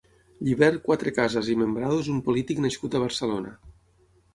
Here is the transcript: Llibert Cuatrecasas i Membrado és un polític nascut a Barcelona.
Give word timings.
Llibert 0.47 0.79
Cuatrecasas 0.87 1.51
i 1.55 1.57
Membrado 1.65 2.03
és 2.07 2.13
un 2.17 2.25
polític 2.31 2.67
nascut 2.67 2.97
a 3.01 3.07
Barcelona. 3.09 3.59